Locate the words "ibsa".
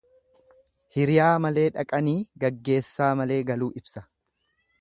3.83-4.09